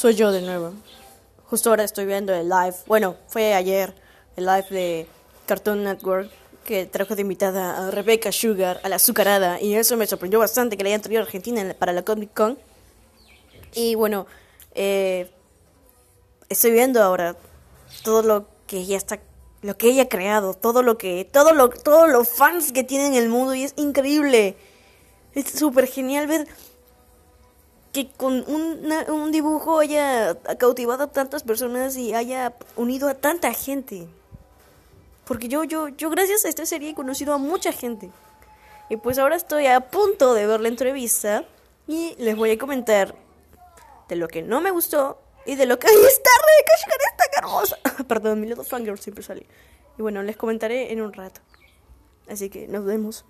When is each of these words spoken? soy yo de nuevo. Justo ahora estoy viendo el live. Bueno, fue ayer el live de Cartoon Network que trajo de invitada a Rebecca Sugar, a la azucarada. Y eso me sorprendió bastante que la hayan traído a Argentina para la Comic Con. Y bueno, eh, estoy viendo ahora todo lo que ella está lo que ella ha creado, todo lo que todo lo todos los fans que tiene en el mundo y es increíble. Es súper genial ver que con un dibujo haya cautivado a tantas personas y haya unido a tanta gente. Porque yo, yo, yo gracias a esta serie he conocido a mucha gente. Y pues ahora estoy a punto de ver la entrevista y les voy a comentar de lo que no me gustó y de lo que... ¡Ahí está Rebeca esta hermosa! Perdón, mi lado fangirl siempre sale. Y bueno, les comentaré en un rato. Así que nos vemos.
soy 0.00 0.14
yo 0.14 0.32
de 0.32 0.40
nuevo. 0.40 0.72
Justo 1.50 1.68
ahora 1.68 1.84
estoy 1.84 2.06
viendo 2.06 2.32
el 2.32 2.48
live. 2.48 2.74
Bueno, 2.86 3.16
fue 3.26 3.52
ayer 3.52 3.92
el 4.34 4.46
live 4.46 4.64
de 4.70 5.06
Cartoon 5.44 5.84
Network 5.84 6.30
que 6.64 6.86
trajo 6.86 7.14
de 7.14 7.20
invitada 7.20 7.86
a 7.86 7.90
Rebecca 7.90 8.32
Sugar, 8.32 8.80
a 8.82 8.88
la 8.88 8.96
azucarada. 8.96 9.60
Y 9.60 9.74
eso 9.74 9.98
me 9.98 10.06
sorprendió 10.06 10.38
bastante 10.38 10.78
que 10.78 10.84
la 10.84 10.88
hayan 10.88 11.02
traído 11.02 11.20
a 11.20 11.24
Argentina 11.24 11.76
para 11.78 11.92
la 11.92 12.00
Comic 12.00 12.32
Con. 12.32 12.58
Y 13.74 13.94
bueno, 13.94 14.26
eh, 14.74 15.30
estoy 16.48 16.70
viendo 16.70 17.02
ahora 17.02 17.36
todo 18.02 18.22
lo 18.22 18.46
que 18.66 18.78
ella 18.78 18.96
está 18.96 19.20
lo 19.60 19.76
que 19.76 19.88
ella 19.88 20.04
ha 20.04 20.08
creado, 20.08 20.54
todo 20.54 20.82
lo 20.82 20.96
que 20.96 21.28
todo 21.30 21.52
lo 21.52 21.68
todos 21.68 22.08
los 22.08 22.26
fans 22.26 22.72
que 22.72 22.84
tiene 22.84 23.08
en 23.08 23.14
el 23.16 23.28
mundo 23.28 23.54
y 23.54 23.64
es 23.64 23.74
increíble. 23.76 24.56
Es 25.34 25.50
súper 25.50 25.86
genial 25.86 26.26
ver 26.26 26.48
que 27.92 28.10
con 28.10 28.44
un 28.48 29.32
dibujo 29.32 29.80
haya 29.80 30.36
cautivado 30.58 31.04
a 31.04 31.06
tantas 31.08 31.42
personas 31.42 31.96
y 31.96 32.14
haya 32.14 32.54
unido 32.76 33.08
a 33.08 33.14
tanta 33.14 33.52
gente. 33.52 34.06
Porque 35.24 35.48
yo, 35.48 35.64
yo, 35.64 35.88
yo 35.88 36.10
gracias 36.10 36.44
a 36.44 36.48
esta 36.48 36.66
serie 36.66 36.90
he 36.90 36.94
conocido 36.94 37.34
a 37.34 37.38
mucha 37.38 37.72
gente. 37.72 38.10
Y 38.88 38.96
pues 38.96 39.18
ahora 39.18 39.36
estoy 39.36 39.66
a 39.66 39.78
punto 39.78 40.34
de 40.34 40.46
ver 40.46 40.60
la 40.60 40.66
entrevista 40.66 41.44
y 41.86 42.16
les 42.18 42.36
voy 42.36 42.50
a 42.50 42.58
comentar 42.58 43.14
de 44.08 44.16
lo 44.16 44.26
que 44.26 44.42
no 44.42 44.60
me 44.60 44.72
gustó 44.72 45.20
y 45.46 45.54
de 45.54 45.66
lo 45.66 45.78
que... 45.78 45.86
¡Ahí 45.88 45.94
está 45.94 46.30
Rebeca 46.42 46.72
esta 47.08 47.38
hermosa! 47.38 47.78
Perdón, 48.08 48.40
mi 48.40 48.48
lado 48.48 48.64
fangirl 48.64 48.98
siempre 48.98 49.22
sale. 49.22 49.46
Y 49.96 50.02
bueno, 50.02 50.22
les 50.24 50.36
comentaré 50.36 50.92
en 50.92 51.00
un 51.00 51.12
rato. 51.12 51.40
Así 52.28 52.50
que 52.50 52.66
nos 52.66 52.84
vemos. 52.84 53.24